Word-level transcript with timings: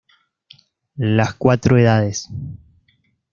Las 0.95 1.35
cuatro 1.35 1.77
edades. 1.77 2.27